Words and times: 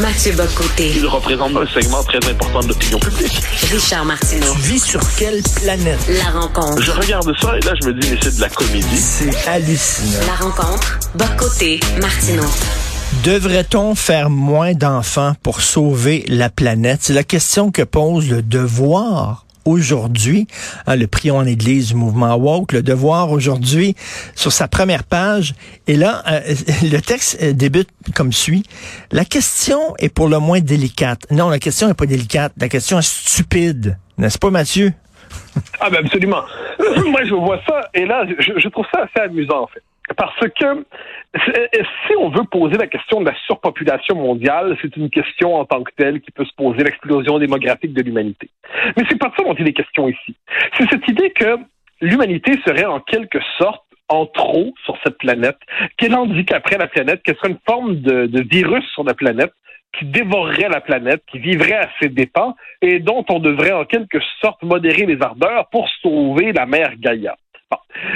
Mathieu 0.00 0.32
Bocoté. 0.32 0.92
Il 0.96 1.06
représente 1.06 1.54
un 1.56 1.66
segment 1.66 2.02
très 2.02 2.18
important 2.30 2.60
de 2.60 2.68
l'opinion 2.68 2.98
publique. 2.98 3.42
Richard 3.70 4.06
Martineau. 4.06 4.54
Tu 4.54 4.60
vis 4.60 4.78
sur 4.82 5.00
quelle 5.16 5.42
planète? 5.56 5.98
La 6.08 6.40
rencontre. 6.40 6.80
Je 6.80 6.90
regarde 6.90 7.30
ça 7.38 7.58
et 7.58 7.60
là, 7.60 7.74
je 7.82 7.88
me 7.88 7.94
dis, 7.94 8.08
mais 8.10 8.18
c'est 8.22 8.36
de 8.36 8.40
la 8.40 8.48
comédie. 8.48 8.96
C'est 8.96 9.46
hallucinant. 9.46 10.26
La 10.26 10.46
rencontre. 10.46 10.98
Bocoté. 11.14 11.80
Martineau. 12.00 12.46
Devrait-on 13.24 13.94
faire 13.94 14.30
moins 14.30 14.72
d'enfants 14.72 15.34
pour 15.42 15.60
sauver 15.60 16.24
la 16.28 16.48
planète? 16.48 17.00
C'est 17.02 17.12
la 17.12 17.24
question 17.24 17.70
que 17.70 17.82
pose 17.82 18.30
le 18.30 18.40
devoir 18.40 19.44
aujourd'hui, 19.64 20.46
hein, 20.86 20.96
le 20.96 21.06
prion 21.06 21.36
en 21.36 21.46
Église 21.46 21.88
du 21.88 21.94
mouvement 21.94 22.34
woke, 22.36 22.72
le 22.72 22.82
devoir 22.82 23.30
aujourd'hui 23.30 23.94
sur 24.34 24.52
sa 24.52 24.68
première 24.68 25.04
page. 25.04 25.54
Et 25.86 25.96
là, 25.96 26.22
euh, 26.28 26.40
le 26.82 26.98
texte 27.00 27.38
euh, 27.42 27.52
débute 27.52 27.88
comme 28.14 28.32
suit. 28.32 28.64
La 29.12 29.24
question 29.24 29.80
est 29.98 30.08
pour 30.08 30.28
le 30.28 30.38
moins 30.38 30.60
délicate. 30.60 31.26
Non, 31.30 31.48
la 31.48 31.58
question 31.58 31.88
n'est 31.88 31.94
pas 31.94 32.06
délicate. 32.06 32.52
La 32.58 32.68
question 32.68 32.98
est 32.98 33.08
stupide. 33.08 33.98
N'est-ce 34.18 34.38
pas, 34.38 34.50
Mathieu? 34.50 34.92
Ah 35.80 35.90
ben 35.90 36.04
absolument. 36.04 36.42
Moi, 36.78 37.24
je 37.24 37.34
vois 37.34 37.60
ça 37.68 37.88
et 37.94 38.04
là, 38.04 38.24
je, 38.26 38.58
je 38.58 38.68
trouve 38.68 38.84
ça 38.92 39.02
assez 39.02 39.24
amusant 39.24 39.62
en 39.62 39.66
fait. 39.68 39.82
Parce 40.16 40.40
que 40.40 40.84
si 42.06 42.16
on 42.18 42.30
veut 42.30 42.44
poser 42.50 42.76
la 42.76 42.86
question 42.86 43.20
de 43.20 43.26
la 43.26 43.34
surpopulation 43.46 44.16
mondiale, 44.16 44.76
c'est 44.82 44.96
une 44.96 45.10
question 45.10 45.54
en 45.54 45.64
tant 45.64 45.82
que 45.82 45.92
telle 45.96 46.20
qui 46.20 46.30
peut 46.30 46.44
se 46.44 46.54
poser 46.54 46.82
l'explosion 46.82 47.38
démographique 47.38 47.94
de 47.94 48.02
l'humanité. 48.02 48.50
Mais 48.96 49.04
c'est 49.08 49.18
pas 49.18 49.28
de 49.28 49.34
ça 49.36 49.44
dont 49.44 49.54
il 49.54 49.68
est 49.68 49.72
question 49.72 50.08
ici. 50.08 50.34
C'est 50.76 50.88
cette 50.90 51.06
idée 51.08 51.30
que 51.30 51.58
l'humanité 52.00 52.58
serait 52.66 52.86
en 52.86 53.00
quelque 53.00 53.38
sorte 53.58 53.84
en 54.08 54.26
trop 54.26 54.74
sur 54.84 54.96
cette 55.04 55.18
planète, 55.18 55.58
qu'elle 55.96 56.14
handicaperait 56.14 56.78
la 56.78 56.88
planète, 56.88 57.22
qu'elle 57.22 57.36
serait 57.36 57.50
une 57.50 57.60
forme 57.64 58.00
de, 58.00 58.42
virus 58.50 58.84
sur 58.92 59.04
la 59.04 59.14
planète 59.14 59.52
qui 59.96 60.04
dévorerait 60.04 60.68
la 60.68 60.80
planète, 60.80 61.22
qui 61.30 61.38
vivrait 61.38 61.76
à 61.76 61.88
ses 62.00 62.08
dépens 62.08 62.54
et 62.82 62.98
dont 62.98 63.24
on 63.28 63.38
devrait 63.38 63.72
en 63.72 63.84
quelque 63.84 64.18
sorte 64.40 64.62
modérer 64.62 65.06
les 65.06 65.20
ardeurs 65.20 65.68
pour 65.70 65.88
sauver 66.02 66.52
la 66.52 66.66
mère 66.66 66.92
Gaïa. 66.98 67.36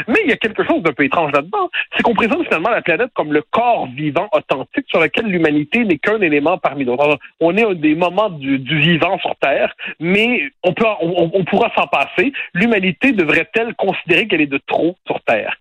Mais 0.09 0.21
il 0.25 0.31
y 0.31 0.33
a 0.33 0.37
quelque 0.37 0.65
chose 0.65 0.83
d'un 0.83 0.93
peu 0.93 1.05
étrange 1.05 1.33
là-dedans, 1.33 1.71
c'est 1.97 2.03
qu'on 2.03 2.15
présente 2.15 2.45
finalement 2.45 2.71
la 2.71 2.83
planète 2.83 3.11
comme 3.15 3.33
le 3.33 3.43
corps 3.43 3.87
vivant 3.95 4.29
authentique 4.33 4.87
sur 4.89 5.01
lequel 5.01 5.27
l'humanité 5.27 5.85
n'est 5.85 5.99
qu'un 5.99 6.21
élément 6.21 6.59
parmi 6.59 6.85
d'autres. 6.85 7.19
On 7.41 7.57
est 7.57 7.65
à 7.65 7.75
des 7.75 7.95
moments 7.95 8.31
du, 8.31 8.59
vivant 8.59 9.19
sur 9.19 9.35
Terre, 9.37 9.75
mais 10.01 10.51
on, 10.63 10.73
peut, 10.73 10.85
on, 11.01 11.45
pourra 11.45 11.71
s'en 11.77 11.87
passer. 11.87 12.33
L'humanité 12.55 13.13
devrait-elle 13.13 13.75
considérer 13.75 14.27
qu'elle 14.27 14.41
est 14.41 14.47
de 14.47 14.61
trop 14.67 14.97
sur 15.07 15.21
Terre? 15.23 15.57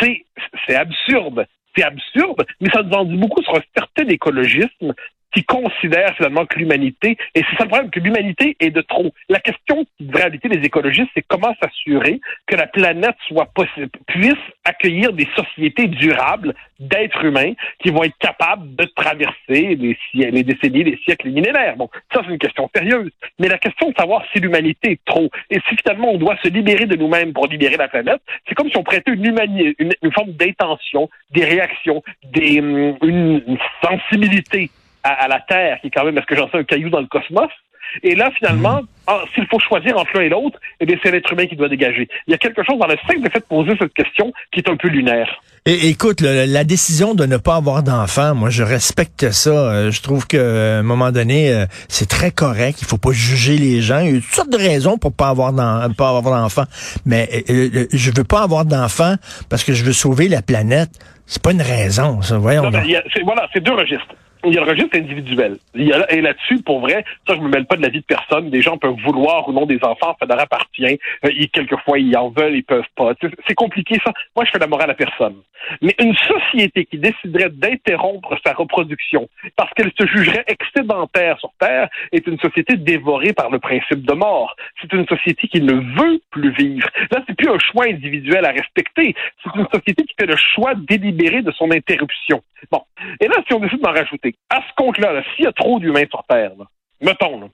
C'est 0.00 0.74
absurde 0.74 1.46
c'est 1.76 1.84
absurde, 1.84 2.44
mais 2.60 2.70
ça 2.70 2.82
nous 2.82 2.92
en 2.92 3.04
dit 3.04 3.16
beaucoup 3.16 3.42
sur 3.42 3.54
un 3.54 3.62
certain 3.76 4.08
écologisme 4.08 4.94
qui 5.38 5.44
considère 5.44 6.16
finalement 6.16 6.46
que 6.46 6.58
l'humanité, 6.58 7.16
et 7.34 7.42
c'est 7.48 7.56
ça 7.56 7.64
le 7.64 7.68
problème, 7.68 7.90
que 7.90 8.00
l'humanité 8.00 8.56
est 8.58 8.70
de 8.70 8.80
trop. 8.80 9.12
La 9.28 9.38
question 9.38 9.84
qui 9.84 10.06
devrait 10.06 10.24
habiter 10.24 10.48
les 10.48 10.64
écologistes, 10.64 11.10
c'est 11.14 11.24
comment 11.26 11.54
s'assurer 11.62 12.20
que 12.46 12.56
la 12.56 12.66
planète 12.66 13.14
soit 13.28 13.46
possible, 13.54 13.90
puisse 14.08 14.34
accueillir 14.64 15.12
des 15.12 15.28
sociétés 15.36 15.86
durables 15.86 16.54
d'êtres 16.80 17.24
humains 17.24 17.52
qui 17.80 17.90
vont 17.90 18.02
être 18.02 18.18
capables 18.18 18.74
de 18.74 18.84
traverser 18.96 19.76
les, 19.76 20.42
décennies, 20.42 20.84
les 20.84 20.98
siècles, 21.04 21.28
les 21.28 21.34
millénaires. 21.34 21.76
Bon, 21.76 21.88
ça 22.12 22.20
c'est 22.24 22.32
une 22.32 22.38
question 22.38 22.68
sérieuse. 22.74 23.10
Mais 23.38 23.48
la 23.48 23.58
question 23.58 23.90
de 23.90 23.94
savoir 23.96 24.24
si 24.32 24.40
l'humanité 24.40 24.92
est 24.92 25.04
trop, 25.04 25.30
et 25.50 25.60
si 25.68 25.76
finalement 25.76 26.10
on 26.12 26.18
doit 26.18 26.36
se 26.42 26.48
libérer 26.48 26.86
de 26.86 26.96
nous-mêmes 26.96 27.32
pour 27.32 27.46
libérer 27.46 27.76
la 27.76 27.88
planète, 27.88 28.20
c'est 28.48 28.56
comme 28.56 28.70
si 28.70 28.76
on 28.76 28.82
prêtait 28.82 29.12
une, 29.12 29.24
humanité, 29.24 29.76
une, 29.78 30.12
forme 30.12 30.32
d'intention, 30.32 31.08
des 31.30 31.44
réactions, 31.44 32.02
des, 32.24 32.60
hum, 32.60 32.96
une 33.02 33.58
sensibilité 33.82 34.70
à, 35.02 35.28
la 35.28 35.40
Terre, 35.40 35.78
qui 35.80 35.88
est 35.88 35.90
quand 35.90 36.04
même, 36.04 36.16
est-ce 36.18 36.26
que 36.26 36.36
j'en 36.36 36.50
sais, 36.50 36.58
un 36.58 36.64
caillou 36.64 36.90
dans 36.90 37.00
le 37.00 37.06
cosmos? 37.06 37.50
Et 38.02 38.14
là, 38.14 38.30
finalement, 38.36 38.82
mhm. 38.82 38.88
ah, 39.06 39.22
s'il 39.34 39.46
faut 39.46 39.58
choisir 39.58 39.96
entre 39.96 40.10
l'un 40.14 40.22
et 40.22 40.28
l'autre, 40.28 40.58
eh 40.80 40.86
bien, 40.86 40.96
c'est 41.02 41.10
l'être 41.10 41.32
humain 41.32 41.46
qui 41.46 41.56
doit 41.56 41.68
dégager. 41.68 42.08
Il 42.26 42.32
y 42.32 42.34
a 42.34 42.38
quelque 42.38 42.62
chose 42.62 42.78
dans 42.78 42.86
le 42.86 42.96
simple 43.06 43.30
fait 43.30 43.40
de 43.40 43.44
poser 43.44 43.72
cette 43.78 43.94
question 43.94 44.32
qui 44.52 44.60
est 44.60 44.68
un 44.68 44.76
peu 44.76 44.88
lunaire. 44.88 45.40
Et, 45.64 45.88
écoute, 45.88 46.20
la 46.20 46.64
décision 46.64 47.14
de 47.14 47.26
ne 47.26 47.36
pas 47.36 47.56
avoir 47.56 47.82
d'enfant, 47.82 48.34
moi, 48.34 48.50
je 48.50 48.62
respecte 48.62 49.30
ça. 49.30 49.50
Euh, 49.50 49.90
je 49.90 50.02
trouve 50.02 50.26
qu'à 50.26 50.78
un 50.78 50.82
moment 50.82 51.10
donné, 51.10 51.52
euh, 51.52 51.66
c'est 51.88 52.08
très 52.08 52.30
correct. 52.30 52.80
Il 52.80 52.86
faut 52.86 52.98
pas 52.98 53.12
juger 53.12 53.56
les 53.56 53.80
gens. 53.80 54.00
Il 54.00 54.14
y 54.14 54.18
a 54.18 54.20
toutes 54.20 54.34
sortes 54.34 54.52
de 54.52 54.58
raisons 54.58 54.98
pour 54.98 55.12
pas 55.12 55.28
avoir 55.28 55.54
pas 55.96 56.08
avoir 56.08 56.22
d'enfant. 56.22 56.64
Mais 57.06 57.28
euh, 57.50 57.86
je 57.92 58.10
veux 58.14 58.24
pas 58.24 58.42
avoir 58.42 58.64
d'enfant 58.64 59.16
parce 59.48 59.64
que 59.64 59.72
je 59.72 59.84
veux 59.84 59.92
sauver 59.92 60.28
la 60.28 60.42
planète. 60.42 60.90
C'est 61.26 61.42
pas 61.42 61.52
une 61.52 61.62
raison, 61.62 62.22
ça. 62.22 62.38
Voyons. 62.38 62.70
voilà, 63.24 63.48
c'est 63.52 63.60
deux 63.62 63.74
registres 63.74 64.14
il 64.48 64.54
y 64.54 64.58
a 64.58 64.64
le 64.64 64.70
registre 64.70 64.96
individuel. 64.96 65.58
et 65.74 66.20
là-dessus, 66.20 66.62
pour 66.62 66.80
vrai, 66.80 67.04
ça, 67.26 67.34
je 67.34 67.40
me 67.40 67.48
mêle 67.48 67.66
pas 67.66 67.76
de 67.76 67.82
la 67.82 67.88
vie 67.88 68.00
de 68.00 68.04
personne. 68.04 68.50
Des 68.50 68.62
gens 68.62 68.78
peuvent 68.78 68.96
vouloir 69.04 69.48
ou 69.48 69.52
non 69.52 69.66
des 69.66 69.78
enfants, 69.82 70.16
ça 70.18 70.26
leur 70.26 70.40
appartient. 70.40 70.98
Euh, 71.24 71.30
quelquefois, 71.52 71.98
ils 71.98 72.16
en 72.16 72.30
veulent, 72.30 72.54
ils 72.54 72.64
peuvent 72.64 72.82
pas. 72.96 73.12
C'est 73.46 73.54
compliqué, 73.54 73.98
ça. 74.04 74.12
Moi, 74.36 74.44
je 74.44 74.50
fais 74.50 74.58
la 74.58 74.66
morale 74.66 74.90
à 74.90 74.94
personne. 74.94 75.36
Mais 75.82 75.94
une 76.00 76.14
société 76.16 76.84
qui 76.84 76.98
déciderait 76.98 77.50
d'interrompre 77.50 78.36
sa 78.44 78.52
reproduction 78.52 79.28
parce 79.56 79.72
qu'elle 79.74 79.92
se 79.98 80.06
jugerait 80.06 80.44
excédentaire 80.46 81.38
sur 81.38 81.50
Terre 81.60 81.88
est 82.12 82.26
une 82.26 82.38
société 82.38 82.76
dévorée 82.76 83.32
par 83.32 83.50
le 83.50 83.58
principe 83.58 84.02
de 84.02 84.12
mort. 84.14 84.54
C'est 84.80 84.92
une 84.92 85.06
société 85.06 85.48
qui 85.48 85.60
ne 85.60 85.74
veut 85.74 86.20
plus 86.30 86.52
vivre. 86.52 86.88
Là, 87.10 87.22
c'est 87.26 87.36
plus 87.36 87.50
un 87.50 87.58
choix 87.58 87.86
individuel 87.86 88.44
à 88.44 88.50
respecter. 88.50 89.14
C'est 89.42 89.54
une 89.54 89.66
société 89.72 90.04
qui 90.04 90.14
fait 90.18 90.26
le 90.26 90.36
choix 90.36 90.74
délibéré 90.74 91.42
de 91.42 91.52
son 91.52 91.70
interruption. 91.70 92.42
Bon. 92.70 92.82
Et 93.20 93.28
là, 93.28 93.36
si 93.46 93.54
on 93.54 93.60
décide 93.60 93.80
d'en 93.80 93.92
rajouter 93.92 94.34
à 94.50 94.60
ce 94.62 94.74
compte-là, 94.76 95.22
s'il 95.34 95.44
y 95.44 95.48
a 95.48 95.52
trop 95.52 95.78
d'humains 95.78 96.06
sur 96.10 96.24
Terre, 96.28 96.52
mettons, 97.00 97.40
là, 97.40 97.46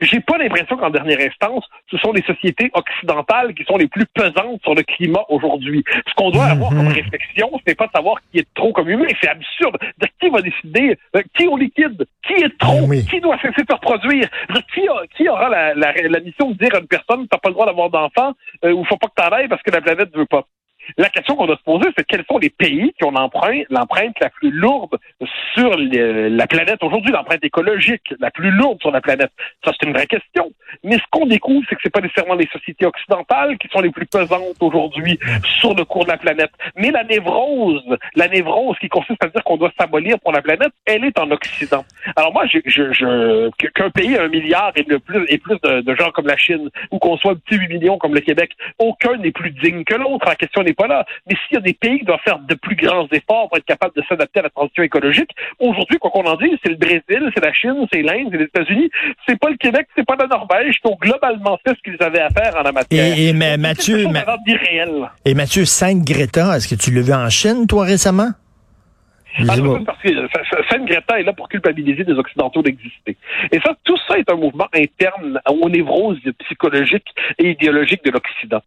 j'ai 0.00 0.20
pas 0.20 0.38
l'impression 0.38 0.76
qu'en 0.76 0.90
dernière 0.90 1.20
instance, 1.20 1.64
ce 1.90 1.96
sont 1.98 2.12
les 2.12 2.22
sociétés 2.22 2.70
occidentales 2.74 3.54
qui 3.54 3.64
sont 3.64 3.76
les 3.76 3.88
plus 3.88 4.06
pesantes 4.06 4.60
sur 4.62 4.74
le 4.74 4.82
climat 4.82 5.24
aujourd'hui. 5.28 5.84
Ce 6.06 6.14
qu'on 6.14 6.30
doit 6.30 6.46
avoir 6.46 6.70
comme 6.70 6.86
mhm. 6.86 6.92
réflexion, 6.92 7.50
c'est 7.66 7.76
pas 7.76 7.86
de 7.86 7.92
savoir 7.92 8.16
qui 8.30 8.38
est 8.38 8.48
trop 8.54 8.72
comme 8.72 8.88
humain. 8.88 9.06
C'est 9.20 9.28
absurde. 9.28 9.76
De 9.98 10.08
qui 10.20 10.28
va 10.28 10.40
décider 10.40 10.98
euh, 11.16 11.22
qui 11.36 11.46
au 11.46 11.56
liquide, 11.56 12.06
qui 12.26 12.34
est 12.34 12.58
trop, 12.58 12.88
qui 12.88 13.20
doit 13.20 13.36
cesser 13.38 13.62
de 13.62 13.66
se 13.68 13.74
reproduire, 13.74 14.28
qui, 14.74 14.82
qui 15.16 15.28
aura 15.28 15.48
la, 15.48 15.74
la, 15.74 16.20
mission 16.20 16.50
de 16.50 16.56
dire 16.56 16.74
à 16.74 16.78
une 16.78 16.86
personne 16.86 17.26
t'as 17.28 17.38
pas 17.38 17.48
le 17.48 17.54
droit 17.54 17.66
d'avoir 17.66 17.90
d'enfant 17.90 18.32
euh, 18.64 18.72
ou 18.72 18.84
faut 18.84 18.96
pas 18.96 19.08
que 19.08 19.14
t'arrêtes 19.14 19.48
parce 19.48 19.62
que 19.62 19.70
la 19.70 19.80
planète 19.80 20.14
veut 20.14 20.26
pas? 20.26 20.46
La 20.96 21.08
question 21.08 21.34
qu'on 21.34 21.46
doit 21.46 21.56
se 21.56 21.62
poser, 21.62 21.88
c'est 21.96 22.06
quels 22.06 22.24
sont 22.30 22.38
les 22.38 22.50
pays 22.50 22.92
qui 22.96 23.04
ont 23.04 23.10
l'empreinte, 23.10 24.14
la 24.20 24.30
plus 24.30 24.50
lourde 24.50 24.96
sur 25.54 25.76
la 25.76 26.46
planète 26.46 26.82
aujourd'hui, 26.82 27.12
l'empreinte 27.12 27.44
écologique 27.44 28.14
la 28.20 28.30
plus 28.30 28.50
lourde 28.50 28.80
sur 28.80 28.90
la 28.90 29.00
planète? 29.00 29.30
Ça, 29.64 29.72
c'est 29.72 29.86
une 29.86 29.94
vraie 29.94 30.06
question. 30.06 30.52
Mais 30.82 30.96
ce 30.96 31.02
qu'on 31.10 31.26
découvre, 31.26 31.64
c'est 31.68 31.74
que 31.74 31.80
c'est 31.82 31.92
pas 31.92 32.00
nécessairement 32.00 32.34
les 32.34 32.48
sociétés 32.52 32.86
occidentales 32.86 33.58
qui 33.58 33.68
sont 33.68 33.80
les 33.80 33.90
plus 33.90 34.06
pesantes 34.06 34.56
aujourd'hui 34.60 35.18
sur 35.60 35.74
le 35.74 35.84
cours 35.84 36.04
de 36.04 36.10
la 36.10 36.16
planète. 36.16 36.50
Mais 36.76 36.90
la 36.90 37.04
névrose, 37.04 37.82
la 38.14 38.28
névrose 38.28 38.78
qui 38.78 38.88
consiste 38.88 39.22
à 39.24 39.28
dire 39.28 39.42
qu'on 39.44 39.56
doit 39.56 39.72
s'abolir 39.78 40.18
pour 40.20 40.32
la 40.32 40.42
planète, 40.42 40.72
elle 40.86 41.04
est 41.04 41.18
en 41.18 41.30
Occident. 41.30 41.84
Alors 42.16 42.32
moi, 42.32 42.44
je, 42.46 42.58
je, 42.64 43.50
qu'un 43.74 43.90
pays 43.90 44.16
a 44.16 44.24
un 44.24 44.28
milliard 44.28 44.72
et, 44.76 44.84
plus, 44.84 45.24
et 45.28 45.38
plus 45.38 45.56
de, 45.62 45.94
gens 45.94 46.10
comme 46.10 46.26
la 46.26 46.36
Chine, 46.36 46.70
ou 46.90 46.98
qu'on 46.98 47.16
soit 47.16 47.32
un 47.32 47.36
petit 47.36 47.56
8 47.56 47.68
millions 47.68 47.98
comme 47.98 48.14
le 48.14 48.20
Québec, 48.20 48.52
aucun 48.78 49.16
n'est 49.16 49.32
plus 49.32 49.50
digne 49.50 49.84
que 49.84 49.94
l'autre. 49.94 50.26
La 50.26 50.36
question 50.36 50.62
n'est 50.62 50.74
pas 50.74 50.83
Mais 50.88 51.36
s'il 51.36 51.54
y 51.54 51.58
a 51.58 51.60
des 51.60 51.74
pays 51.74 51.98
qui 51.98 52.04
doivent 52.04 52.20
faire 52.24 52.38
de 52.38 52.54
plus 52.54 52.76
grands 52.76 53.06
efforts 53.12 53.48
pour 53.48 53.56
être 53.56 53.64
capables 53.64 53.94
de 53.96 54.02
s'adapter 54.08 54.40
à 54.40 54.44
la 54.44 54.50
transition 54.50 54.82
écologique, 54.82 55.30
aujourd'hui, 55.58 55.98
quoi 55.98 56.10
qu'on 56.10 56.24
en 56.24 56.36
dise, 56.36 56.56
c'est 56.62 56.70
le 56.70 56.76
Brésil, 56.76 57.30
c'est 57.34 57.44
la 57.44 57.52
Chine, 57.52 57.86
c'est 57.92 58.02
l'Inde, 58.02 58.28
c'est 58.30 58.38
les 58.38 58.44
États-Unis. 58.44 58.90
C'est 59.28 59.38
pas 59.38 59.50
le 59.50 59.56
Québec, 59.56 59.86
c'est 59.96 60.06
pas 60.06 60.16
la 60.18 60.26
Norvège 60.26 60.76
qui 60.80 60.86
ont 60.86 60.96
globalement 61.00 61.58
fait 61.66 61.74
ce 61.76 61.82
qu'ils 61.90 62.02
avaient 62.02 62.20
à 62.20 62.30
faire 62.30 62.56
en 62.56 62.62
la 62.62 62.72
matière. 62.72 63.18
Et, 63.18 63.32
mais 63.32 63.56
Mathieu, 63.56 64.06
et 65.24 65.34
Mathieu, 65.34 65.64
Sainte-Greta, 65.64 66.56
est-ce 66.56 66.68
que 66.68 66.74
tu 66.74 66.90
l'as 66.92 67.02
vu 67.02 67.12
en 67.12 67.28
Chine, 67.30 67.66
toi, 67.66 67.84
récemment? 67.84 68.30
Ah, 69.38 69.56
parce 69.84 69.98
que 70.02 70.68
Sainte 70.70 70.86
Greta 70.86 71.18
est 71.18 71.24
là 71.24 71.32
pour 71.32 71.48
culpabiliser 71.48 72.04
des 72.04 72.12
Occidentaux 72.12 72.62
d'exister. 72.62 73.16
Et 73.50 73.60
ça, 73.60 73.74
tout 73.84 73.96
ça 74.08 74.18
est 74.18 74.30
un 74.30 74.36
mouvement 74.36 74.68
interne 74.72 75.40
aux 75.50 75.68
névroses 75.68 76.20
psychologiques 76.40 77.08
et 77.38 77.50
idéologiques 77.50 78.04
de 78.04 78.10
l'Occident. 78.10 78.60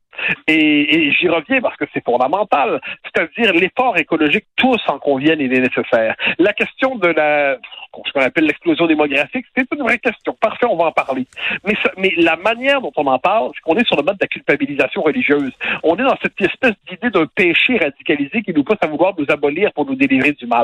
Et, 0.47 1.11
j'y 1.11 1.29
reviens 1.29 1.61
parce 1.61 1.77
que 1.77 1.85
c'est 1.93 2.03
fondamental. 2.03 2.81
C'est-à-dire 3.03 3.53
l'effort 3.53 3.97
écologique, 3.97 4.45
tous 4.55 4.81
en 4.87 4.99
conviennent, 4.99 5.39
il 5.39 5.53
est 5.53 5.61
nécessaire. 5.61 6.15
La 6.37 6.53
question 6.53 6.95
de 6.95 7.07
la 7.07 7.57
ce 8.05 8.11
qu'on 8.11 8.21
appelle 8.21 8.45
l'explosion 8.45 8.85
démographique, 8.85 9.45
c'est 9.55 9.65
une 9.73 9.81
vraie 9.81 9.97
question. 9.97 10.37
Parfait, 10.39 10.67
on 10.69 10.75
va 10.75 10.85
en 10.85 10.91
parler. 10.91 11.25
Mais, 11.65 11.73
mais 11.97 12.13
la 12.17 12.35
manière 12.35 12.81
dont 12.81 12.91
on 12.95 13.07
en 13.07 13.17
parle, 13.17 13.51
c'est 13.55 13.61
qu'on 13.61 13.75
est 13.75 13.87
sur 13.87 13.95
le 13.95 14.03
mode 14.03 14.17
de 14.17 14.23
la 14.23 14.27
culpabilisation 14.27 15.01
religieuse. 15.01 15.51
On 15.83 15.95
est 15.95 16.03
dans 16.03 16.17
cette 16.21 16.39
espèce 16.41 16.75
d'idée 16.87 17.09
d'un 17.09 17.25
péché 17.25 17.77
radicalisé 17.77 18.43
qui 18.43 18.53
nous 18.53 18.63
pousse 18.63 18.77
à 18.81 18.87
vouloir 18.87 19.13
nous 19.17 19.25
abolir 19.29 19.71
pour 19.73 19.85
nous 19.85 19.95
délivrer 19.95 20.33
du 20.33 20.45
mal. 20.45 20.56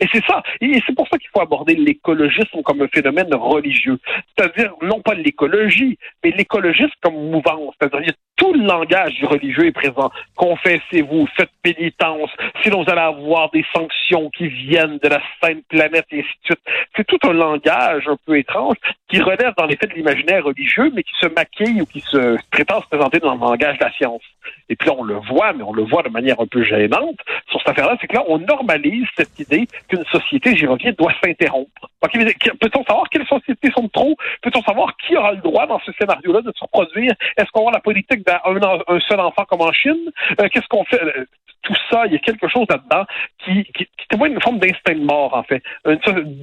Et 0.00 0.06
c'est 0.12 0.24
ça. 0.24 0.42
Et 0.60 0.80
c'est 0.86 0.94
pour 0.94 1.08
ça 1.08 1.18
qu'il 1.18 1.28
faut 1.32 1.40
aborder 1.40 1.74
l'écologisme 1.74 2.62
comme 2.62 2.82
un 2.82 2.88
phénomène 2.88 3.34
religieux. 3.34 3.98
C'est-à-dire, 4.36 4.74
non 4.82 5.00
pas 5.00 5.14
l'écologie, 5.14 5.98
mais 6.22 6.30
l'écologisme 6.30 6.92
comme 7.02 7.30
mouvance. 7.30 7.74
C'est-à-dire, 7.80 8.12
tout 8.36 8.52
le 8.54 8.64
langage 8.64 9.14
du 9.14 9.26
religieux 9.26 9.66
est 9.66 9.72
présent. 9.72 10.10
Confessez-vous, 10.36 11.26
faites 11.36 11.50
pénitence, 11.62 12.30
sinon 12.62 12.82
vous 12.82 12.90
allez 12.90 13.00
avoir 13.00 13.50
des 13.50 13.64
sanctions 13.74 14.30
qui 14.30 14.48
viennent 14.48 14.98
de 14.98 15.08
la 15.08 15.20
sainte 15.42 15.64
planète 15.68 16.06
et 16.12 16.20
ainsi 16.20 16.28
de 16.28 16.44
suite. 16.44 16.60
C'est 16.96 17.06
tout 17.06 17.18
un 17.28 17.32
langage 17.32 18.06
un 18.06 18.16
peu 18.24 18.38
étrange 18.38 18.76
qui 19.08 19.20
relève 19.20 19.54
dans 19.56 19.66
les 19.66 19.76
faits 19.76 19.90
de 19.90 19.96
l'imaginaire 19.96 20.44
religieux, 20.44 20.90
mais 20.94 21.02
qui 21.02 21.14
se 21.20 21.26
maquille 21.26 21.82
ou 21.82 21.86
qui 21.86 22.00
se 22.00 22.38
prétend 22.50 22.80
se 22.80 22.86
présenter 22.86 23.18
dans 23.18 23.34
le 23.34 23.40
langage 23.40 23.78
de 23.78 23.84
la 23.84 23.92
science. 23.92 24.22
Et 24.68 24.76
puis 24.76 24.88
là, 24.88 24.94
on 24.98 25.02
le 25.02 25.16
voit, 25.16 25.52
mais 25.52 25.62
on 25.62 25.72
le 25.72 25.82
voit 25.82 26.02
de 26.02 26.08
manière 26.08 26.40
un 26.40 26.46
peu 26.46 26.62
gênante 26.62 27.18
sur 27.48 27.60
cette 27.60 27.70
affaire-là, 27.70 27.96
c'est 28.00 28.06
que 28.06 28.16
là, 28.16 28.24
on 28.28 28.38
normalise 28.38 29.06
cette 29.16 29.38
idée 29.38 29.66
qu'une 29.88 30.04
société, 30.06 30.56
j'y 30.56 30.66
reviens, 30.66 30.92
doit 30.92 31.12
s'interrompre. 31.22 31.88
Peut-on 32.02 32.84
savoir 32.84 33.08
quelles 33.10 33.26
sociétés 33.26 33.70
sont 33.72 33.88
trop? 33.88 34.16
Peut-on 34.42 34.62
savoir 34.62 34.96
qui 34.96 35.16
aura 35.16 35.32
le 35.32 35.40
droit 35.40 35.66
dans 35.66 35.80
ce 35.80 35.92
scénario-là 35.92 36.42
de 36.42 36.52
se 36.54 36.64
reproduire? 36.64 37.14
est-ce 37.36 37.50
qu'on 37.52 37.64
va 37.64 37.72
la 37.72 37.80
politique 37.80 38.26
d'un 38.26 38.40
un 38.44 39.00
seul 39.00 39.20
enfant 39.20 39.44
comme 39.44 39.62
en 39.62 39.72
Chine? 39.72 40.10
Euh, 40.40 40.48
qu'est-ce 40.52 40.68
qu'on 40.68 40.84
fait? 40.84 41.02
Euh, 41.02 41.24
tout 41.62 41.74
ça, 41.90 42.06
il 42.06 42.12
y 42.12 42.16
a 42.16 42.18
quelque 42.18 42.48
chose 42.48 42.66
là-dedans 42.70 43.04
qui, 43.44 43.64
qui, 43.74 43.84
qui 43.84 44.08
témoigne 44.08 44.32
d'une 44.32 44.42
forme 44.42 44.58
d'instinct 44.58 44.94
de 44.94 45.04
mort, 45.04 45.34
en 45.34 45.42
fait. 45.42 45.62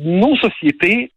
nos 0.04 0.36
sociétés 0.36 1.12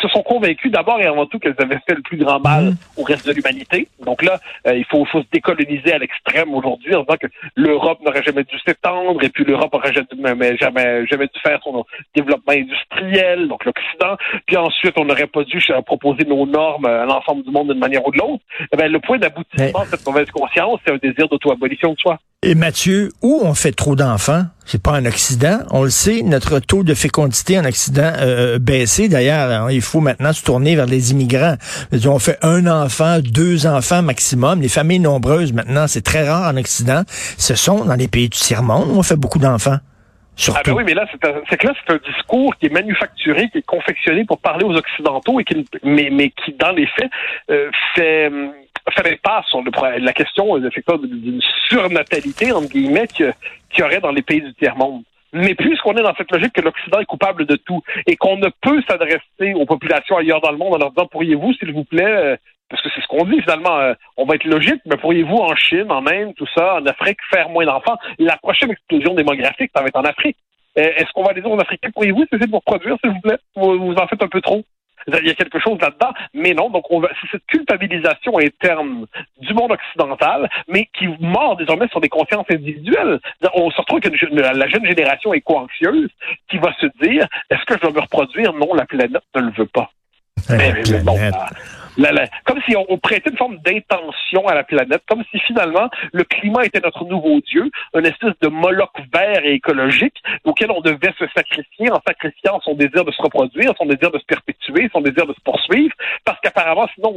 se 0.00 0.08
sont 0.08 0.22
convaincus 0.22 0.70
d'abord 0.70 1.00
et 1.00 1.06
avant 1.06 1.26
tout 1.26 1.38
qu'elles 1.38 1.56
avaient 1.58 1.80
fait 1.86 1.94
le 1.94 2.02
plus 2.02 2.16
grand 2.16 2.40
mal 2.40 2.64
mmh. 2.64 2.76
au 2.96 3.02
reste 3.02 3.26
de 3.26 3.32
l'humanité. 3.32 3.88
Donc 4.04 4.22
là, 4.22 4.40
euh, 4.66 4.74
il 4.74 4.84
faut, 4.84 5.04
faut, 5.04 5.22
se 5.22 5.26
décoloniser 5.32 5.92
à 5.92 5.98
l'extrême 5.98 6.54
aujourd'hui 6.54 6.94
en 6.94 7.02
disant 7.02 7.16
que 7.20 7.26
l'Europe 7.56 8.00
n'aurait 8.04 8.22
jamais 8.22 8.44
dû 8.44 8.58
s'étendre 8.66 9.22
et 9.22 9.28
puis 9.28 9.44
l'Europe 9.44 9.74
aurait 9.74 9.92
jamais, 9.92 10.56
jamais, 10.56 11.06
jamais 11.06 11.26
dû 11.26 11.40
faire 11.42 11.60
son 11.62 11.84
développement 12.14 12.52
industriel, 12.52 13.48
donc 13.48 13.64
l'Occident. 13.64 14.16
Puis 14.46 14.56
ensuite, 14.56 14.94
on 14.96 15.04
n'aurait 15.04 15.26
pas 15.26 15.44
dû 15.44 15.60
proposer 15.86 16.24
nos 16.24 16.46
normes 16.46 16.86
à 16.86 17.04
l'ensemble 17.04 17.44
du 17.44 17.50
monde 17.50 17.70
d'une 17.70 17.78
manière 17.78 18.06
ou 18.06 18.10
de 18.10 18.18
l'autre. 18.18 18.42
Eh 18.72 18.88
le 18.88 19.00
point 19.00 19.18
d'aboutissement 19.18 19.84
de 19.84 19.88
cette 19.88 20.06
mauvaise 20.06 20.30
conscience, 20.30 20.80
c'est 20.84 20.92
un 20.92 20.96
désir 20.96 21.28
d'auto-abolition 21.28 21.92
de 21.92 21.98
soi. 21.98 22.18
Et 22.42 22.54
Mathieu, 22.54 23.10
où 23.22 23.40
on 23.42 23.54
fait 23.54 23.72
trop 23.72 23.96
d'enfants, 23.96 24.44
c'est 24.64 24.82
pas 24.82 24.92
un 24.92 25.04
accident. 25.04 25.60
On 25.70 25.84
le 25.84 25.90
sait, 25.90 26.22
notre 26.22 26.58
taux 26.60 26.84
de 26.84 26.94
fécondité 26.94 27.58
en 27.58 27.64
accident 27.64 28.12
euh, 28.18 28.58
baissé. 28.58 29.08
D'ailleurs, 29.08 29.50
hein, 29.50 29.68
il 29.70 29.82
faut 29.82 30.00
maintenant 30.00 30.32
se 30.32 30.44
tourner 30.44 30.76
vers 30.76 30.86
les 30.86 31.10
immigrants. 31.10 31.56
On 32.06 32.18
fait 32.18 32.38
un 32.42 32.66
enfant, 32.66 33.18
deux 33.22 33.66
enfants 33.66 34.02
maximum. 34.02 34.60
Les 34.60 34.68
familles 34.68 35.00
nombreuses, 35.00 35.52
maintenant, 35.52 35.86
c'est 35.86 36.02
très 36.02 36.28
rare 36.28 36.52
en 36.52 36.56
Occident. 36.56 37.02
Ce 37.08 37.54
sont 37.54 37.84
dans 37.84 37.96
les 37.96 38.08
pays 38.08 38.28
du 38.28 38.38
tiers-monde 38.38 38.90
où 38.90 38.98
on 38.98 39.02
fait 39.02 39.16
beaucoup 39.16 39.38
d'enfants. 39.38 39.78
Ah 40.48 40.62
ben 40.64 40.72
oui, 40.72 40.84
mais 40.86 40.94
là, 40.94 41.06
c'est 41.50 41.56
que 41.58 41.66
là, 41.66 41.74
c'est 41.84 41.92
un 41.92 41.98
discours 41.98 42.56
qui 42.56 42.66
est 42.66 42.72
manufacturé, 42.72 43.50
qui 43.50 43.58
est 43.58 43.66
confectionné 43.66 44.24
pour 44.24 44.38
parler 44.38 44.64
aux 44.64 44.74
Occidentaux, 44.74 45.38
et 45.38 45.44
qui, 45.44 45.66
mais, 45.82 46.08
mais 46.10 46.30
qui, 46.30 46.54
dans 46.54 46.70
les 46.70 46.86
faits, 46.86 47.10
euh, 47.50 47.70
fait 47.94 48.30
fait 48.90 49.20
pas 49.22 49.42
sur 49.48 49.62
la 49.98 50.12
question 50.12 50.58
d'une 50.58 51.40
surnatalité, 51.68 52.52
entre 52.52 52.68
guillemets, 52.68 53.06
qu'il 53.06 53.32
y 53.78 53.82
aurait 53.82 54.00
dans 54.00 54.12
les 54.12 54.22
pays 54.22 54.42
du 54.42 54.54
tiers-monde. 54.54 55.02
Mais 55.32 55.54
puisqu'on 55.54 55.94
est 55.96 56.02
dans 56.02 56.14
cette 56.16 56.30
logique 56.32 56.52
que 56.52 56.60
l'Occident 56.60 56.98
est 56.98 57.04
coupable 57.04 57.46
de 57.46 57.56
tout 57.56 57.82
et 58.06 58.16
qu'on 58.16 58.36
ne 58.36 58.48
peut 58.60 58.82
s'adresser 58.88 59.54
aux 59.54 59.66
populations 59.66 60.16
ailleurs 60.16 60.40
dans 60.40 60.50
le 60.50 60.56
monde 60.56 60.74
en 60.74 60.78
leur 60.78 60.90
disant 60.90 61.06
pourriez-vous, 61.06 61.52
s'il 61.54 61.72
vous 61.72 61.84
plaît, 61.84 62.04
euh, 62.04 62.36
parce 62.68 62.82
que 62.82 62.88
c'est 62.94 63.00
ce 63.00 63.06
qu'on 63.06 63.24
dit 63.24 63.40
finalement, 63.40 63.78
euh, 63.78 63.94
on 64.16 64.24
va 64.24 64.34
être 64.34 64.44
logique, 64.44 64.80
mais 64.86 64.96
pourriez-vous 64.96 65.36
en 65.36 65.54
Chine, 65.54 65.90
en 65.90 66.06
Inde, 66.06 66.34
tout 66.36 66.48
ça, 66.54 66.76
en 66.76 66.86
Afrique, 66.86 67.18
faire 67.32 67.48
moins 67.48 67.64
d'enfants? 67.64 67.96
La 68.18 68.36
prochaine 68.38 68.70
explosion 68.70 69.14
démographique, 69.14 69.70
ça 69.74 69.82
va 69.82 69.88
être 69.88 69.98
en 69.98 70.04
Afrique. 70.04 70.36
Euh, 70.78 70.82
est-ce 70.96 71.10
qu'on 71.12 71.22
va 71.22 71.30
aller 71.30 71.42
dire 71.42 71.50
aux 71.50 71.60
Africains, 71.60 71.90
pourriez-vous 71.90 72.24
essayer 72.24 72.46
de 72.46 72.50
vous 72.50 72.60
s'il 73.02 73.10
vous 73.10 73.20
plaît? 73.20 73.38
vous 73.56 73.94
en 73.94 74.06
faites 74.08 74.22
un 74.22 74.28
peu 74.28 74.40
trop? 74.40 74.64
Il 75.06 75.26
y 75.26 75.30
a 75.30 75.34
quelque 75.34 75.58
chose 75.58 75.78
là-dedans, 75.80 76.12
mais 76.34 76.54
non. 76.54 76.70
Donc, 76.70 76.84
c'est 76.90 77.30
cette 77.32 77.46
culpabilisation 77.46 78.38
interne 78.38 79.06
du 79.38 79.54
monde 79.54 79.72
occidental, 79.72 80.48
mais 80.68 80.88
qui 80.96 81.08
mord 81.20 81.56
désormais 81.56 81.88
sur 81.88 82.00
des 82.00 82.08
consciences 82.08 82.46
individuelles. 82.50 83.18
On 83.54 83.70
se 83.70 83.80
retrouve 83.80 84.00
que 84.00 84.08
la 84.08 84.68
jeune 84.68 84.86
génération 84.86 85.32
est 85.34 85.40
co-anxieuse, 85.40 86.10
qui 86.48 86.58
va 86.58 86.72
se 86.80 86.86
dire 87.02 87.26
est-ce 87.50 87.64
que 87.64 87.74
je 87.74 87.80
dois 87.80 87.92
me 87.92 88.00
reproduire? 88.00 88.52
Non, 88.52 88.74
la 88.74 88.86
planète 88.86 89.12
ne 89.34 89.40
le 89.40 89.52
veut 89.52 89.66
pas. 89.66 89.90
Mais, 90.48 90.82
bon, 91.02 91.18
comme 92.44 92.60
si 92.68 92.76
on, 92.76 92.98
prêtait 92.98 93.30
une 93.30 93.36
forme 93.36 93.58
d'intention 93.58 94.46
à 94.46 94.54
la 94.54 94.64
planète, 94.64 95.02
comme 95.08 95.22
si 95.30 95.38
finalement 95.40 95.88
le 96.12 96.24
climat 96.24 96.64
était 96.64 96.80
notre 96.80 97.04
nouveau 97.04 97.40
dieu, 97.40 97.70
une 97.94 98.06
espèce 98.06 98.34
de 98.40 98.48
moloch 98.48 98.92
vert 99.12 99.44
et 99.44 99.54
écologique 99.54 100.16
auquel 100.44 100.70
on 100.70 100.80
devait 100.80 101.12
se 101.18 101.26
sacrifier 101.34 101.90
en 101.90 102.00
sacrifiant 102.06 102.60
son 102.62 102.74
désir 102.74 103.04
de 103.04 103.10
se 103.10 103.22
reproduire, 103.22 103.72
son 103.78 103.86
désir 103.86 104.10
de 104.10 104.18
se 104.18 104.24
perpétuer, 104.24 104.88
son 104.92 105.00
désir 105.00 105.26
de 105.26 105.32
se 105.32 105.40
poursuivre, 105.40 105.94
parce 106.24 106.38
qu'apparemment 106.40 106.88
sinon 106.94 107.14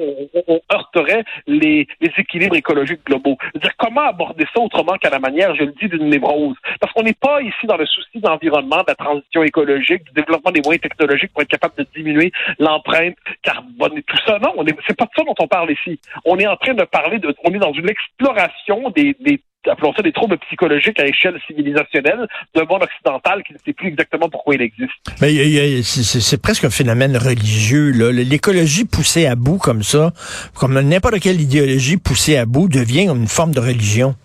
on, 0.47 0.59
heurterait 0.71 1.23
les, 1.47 1.87
équilibres 2.17 2.55
écologiques 2.55 3.05
globaux. 3.05 3.37
dire 3.55 3.75
comment 3.77 4.01
aborder 4.01 4.45
ça 4.53 4.61
autrement 4.61 4.93
qu'à 4.93 5.09
la 5.09 5.19
manière, 5.19 5.55
je 5.55 5.63
le 5.63 5.73
dis, 5.79 5.87
d'une 5.87 6.09
névrose, 6.09 6.55
parce 6.79 6.93
qu'on 6.93 7.03
n'est 7.03 7.13
pas 7.13 7.41
ici 7.41 7.67
dans 7.67 7.77
le 7.77 7.85
souci 7.85 8.19
d'environnement, 8.19 8.77
de 8.77 8.85
la 8.87 8.95
transition 8.95 9.43
écologique, 9.43 10.03
du 10.05 10.11
développement 10.13 10.51
des 10.51 10.61
moyens 10.61 10.81
technologiques 10.81 11.31
pour 11.33 11.41
être 11.41 11.49
capable 11.49 11.75
de 11.77 11.87
diminuer 11.95 12.31
l'empreinte 12.59 13.15
carbone 13.41 13.97
et 13.97 14.03
tout 14.03 14.17
ça. 14.25 14.39
Non, 14.39 14.62
c'est 14.87 14.97
pas 14.97 15.05
de 15.05 15.11
ça 15.15 15.23
dont 15.25 15.35
on 15.39 15.47
parle 15.47 15.71
ici. 15.71 15.99
On 16.25 16.37
est 16.37 16.47
en 16.47 16.55
train 16.57 16.73
de 16.73 16.83
parler 16.83 17.19
de, 17.19 17.35
on 17.43 17.53
est 17.53 17.59
dans 17.59 17.73
une 17.73 17.89
exploration 17.89 18.89
des, 18.91 19.15
des 19.19 19.41
appelons 19.69 19.93
ça 19.93 20.01
des 20.01 20.11
troubles 20.11 20.37
psychologiques 20.39 20.99
à 20.99 21.05
échelle 21.05 21.39
civilisationnelle 21.47 22.27
d'un 22.55 22.65
monde 22.65 22.83
occidental 22.83 23.43
qui 23.43 23.53
ne 23.53 23.57
sait 23.59 23.73
plus 23.73 23.87
exactement 23.87 24.29
pourquoi 24.29 24.55
il 24.55 24.61
existe. 24.61 24.91
Mais 25.21 25.81
c'est 25.83 26.41
presque 26.41 26.65
un 26.65 26.69
phénomène 26.69 27.15
religieux. 27.17 27.91
L'écologie 28.11 28.85
poussée 28.85 29.25
à 29.25 29.35
bout 29.35 29.57
comme 29.57 29.83
ça, 29.83 30.11
comme 30.55 30.79
n'importe 30.79 31.19
quelle 31.19 31.39
idéologie 31.39 31.97
poussée 31.97 32.37
à 32.37 32.45
bout, 32.45 32.67
devient 32.67 33.07
une 33.07 33.27
forme 33.27 33.53
de 33.53 33.59
religion. 33.59 34.15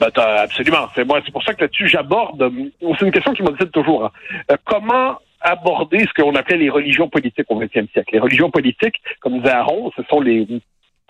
Ben, 0.00 0.10
absolument. 0.16 0.88
C'est 0.94 1.04
moi, 1.04 1.20
c'est 1.24 1.32
pour 1.32 1.42
ça 1.44 1.54
que 1.54 1.62
là-dessus 1.62 1.88
j'aborde. 1.88 2.50
C'est 2.80 3.06
une 3.06 3.12
question 3.12 3.32
qui 3.32 3.42
m'obsède 3.42 3.70
toujours. 3.70 4.06
Hein. 4.06 4.10
Euh, 4.50 4.56
comment 4.64 5.18
aborder 5.44 6.00
ce 6.00 6.20
qu'on 6.20 6.34
appelait 6.34 6.56
les 6.56 6.70
religions 6.70 7.08
politiques 7.08 7.46
au 7.48 7.58
XXe 7.58 7.90
siècle. 7.92 8.10
Les 8.12 8.18
religions 8.18 8.50
politiques, 8.50 9.00
comme 9.20 9.38
disait 9.38 9.52
Aaron, 9.52 9.92
ce 9.96 10.02
sont 10.10 10.20
les 10.20 10.46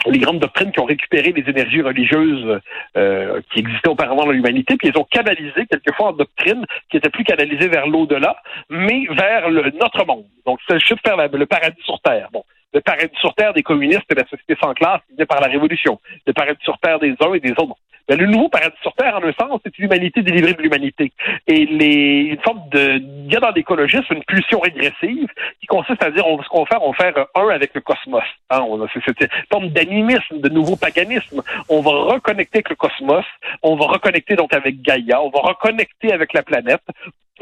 les 0.07 0.19
grandes 0.19 0.41
doctrines 0.41 0.71
qui 0.71 0.81
ont 0.81 0.85
récupéré 0.85 1.33
les 1.33 1.49
énergies 1.49 1.81
religieuses 1.81 2.61
euh, 2.97 3.41
qui 3.53 3.61
existaient 3.61 3.89
auparavant 3.89 4.27
dans 4.27 4.33
l'humanité, 4.33 4.77
puis 4.77 4.89
ils 4.89 4.99
ont 4.99 5.05
canalisé 5.05 5.67
quelquefois 5.71 6.09
en 6.09 6.13
doctrines 6.13 6.67
qui 6.91 6.99
étaient 6.99 7.11
plus 7.11 7.25
canalisées 7.25 7.69
vers 7.69 7.87
l'au-delà, 7.87 8.37
mais 8.69 9.07
vers 9.11 9.49
le, 9.49 9.71
notre 9.81 10.05
monde. 10.07 10.27
Donc, 10.45 10.59
c'est 10.69 10.75
le 10.75 10.81
faire 10.81 11.17
le 11.17 11.47
paradis 11.47 11.81
sur 11.85 12.01
Terre. 12.01 12.29
Bon, 12.33 12.45
le 12.75 12.81
paradis 12.81 13.17
sur 13.21 13.35
Terre 13.35 13.55
des 13.55 13.63
communistes 13.63 14.05
et 14.11 14.15
la 14.15 14.27
société 14.27 14.57
sans 14.61 14.75
classe 14.75 15.01
qui 15.09 15.17
vient 15.17 15.27
par 15.27 15.41
la 15.41 15.47
Révolution. 15.47 16.01
Le 16.27 16.33
paradis 16.33 16.63
sur 16.63 16.77
Terre 16.79 16.99
des 16.99 17.15
uns 17.21 17.33
et 17.33 17.41
des 17.41 17.53
autres. 17.53 17.77
Ben, 18.07 18.19
le 18.19 18.27
nouveau 18.27 18.51
paradis 18.51 18.77
sur 18.83 18.93
Terre, 18.95 19.17
en 19.17 19.23
un 19.23 19.33
sens, 19.33 19.61
c'est 19.65 19.79
l'humanité 19.79 20.21
délivrée 20.23 20.53
de 20.53 20.61
l'humanité. 20.61 21.13
Et 21.47 21.65
les, 21.65 22.33
une 22.33 22.41
forme 22.43 22.69
de, 22.71 23.01
il 23.01 23.33
y 23.33 23.37
a 23.37 23.41
dans 23.41 23.55
une 23.55 24.25
pulsion 24.25 24.61
régressive 24.61 25.29
qui 25.59 25.67
consiste 25.67 26.03
à 26.03 26.11
dire, 26.11 26.27
on, 26.27 26.43
ce 26.43 26.49
qu'on 26.49 26.65
va 26.65 26.67
faire, 26.67 26.83
on 26.83 26.93
faire 26.93 27.15
un 27.35 27.49
avec 27.49 27.73
le 27.75 27.81
cosmos. 27.81 28.25
Hein, 28.51 28.67
c'est 28.93 29.01
cette 29.07 29.31
forme 29.51 29.69
d'animisme, 29.69 30.41
de 30.41 30.49
nouveau 30.51 30.77
paganisme. 30.77 31.43
On 31.71 31.81
va 31.81 31.91
reconnecter 32.15 32.59
avec 32.59 32.71
le 32.71 32.77
cosmos, 32.77 33.25
on 33.63 33.77
va 33.77 33.87
reconnecter 33.87 34.37
donc 34.37 34.53
avec 34.53 34.83
Gaïa, 34.83 35.23
on 35.23 35.31
va 35.31 35.41
reconnecter 35.41 36.13
avec 36.13 36.35
la 36.35 36.43
planète 36.43 36.83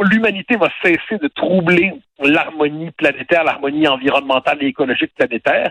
l'humanité 0.01 0.57
va 0.57 0.69
cesser 0.83 1.19
de 1.19 1.29
troubler 1.29 1.93
l'harmonie 2.21 2.91
planétaire, 2.93 3.45
l'harmonie 3.45 3.87
environnementale 3.89 4.59
et 4.63 4.67
écologique 4.67 5.13
planétaire. 5.15 5.71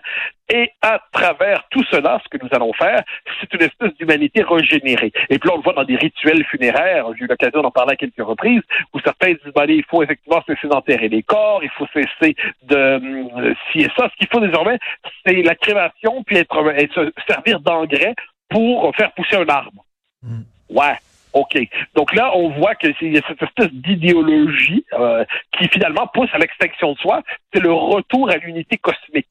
Et 0.53 0.71
à 0.81 1.01
travers 1.11 1.63
tout 1.69 1.83
cela, 1.89 2.21
ce 2.23 2.29
que 2.29 2.43
nous 2.43 2.49
allons 2.51 2.73
faire, 2.73 3.03
c'est 3.39 3.53
une 3.53 3.61
espèce 3.61 3.93
d'humanité 3.97 4.43
régénérée. 4.43 5.11
Et 5.29 5.39
puis 5.39 5.47
là, 5.47 5.53
on 5.53 5.57
le 5.57 5.63
voit 5.63 5.73
dans 5.73 5.85
des 5.85 5.95
rituels 5.95 6.43
funéraires. 6.45 7.05
J'ai 7.17 7.23
eu 7.23 7.27
l'occasion 7.27 7.61
d'en 7.61 7.71
parler 7.71 7.93
à 7.93 7.95
quelques 7.95 8.21
reprises, 8.21 8.61
où 8.93 8.99
certains 8.99 9.31
disent, 9.31 9.53
ben, 9.55 9.65
il 9.69 9.85
faut 9.85 10.03
effectivement 10.03 10.43
cesser 10.45 10.67
d'enterrer 10.67 11.07
les 11.07 11.23
corps, 11.23 11.61
il 11.63 11.69
faut 11.69 11.87
cesser 11.93 12.35
de 12.63 12.75
euh, 12.75 13.53
ci 13.71 13.79
et 13.79 13.91
ça. 13.97 14.09
Ce 14.09 14.15
qu'il 14.17 14.27
faut 14.27 14.39
désormais, 14.39 14.77
c'est 15.25 15.41
la 15.41 15.55
création, 15.55 16.23
puis 16.23 16.37
être, 16.37 16.83
se 16.93 17.11
servir 17.27 17.59
d'engrais 17.61 18.13
pour 18.49 18.93
faire 18.95 19.13
pousser 19.13 19.37
un 19.37 19.47
arbre. 19.47 19.85
Mm. 20.21 20.41
Ouais. 20.69 20.97
OK. 21.33 21.57
Donc 21.95 22.13
là, 22.13 22.31
on 22.35 22.49
voit 22.49 22.75
qu'il 22.75 22.95
y 23.01 23.17
a 23.17 23.21
cette 23.27 23.41
espèce 23.41 23.71
d'idéologie 23.71 24.85
euh, 24.93 25.23
qui 25.57 25.67
finalement 25.69 26.07
pousse 26.07 26.29
à 26.33 26.37
l'extinction 26.37 26.93
de 26.93 26.97
soi. 26.99 27.21
C'est 27.53 27.61
le 27.61 27.71
retour 27.71 28.29
à 28.29 28.37
l'unité 28.37 28.77
cosmique. 28.77 29.27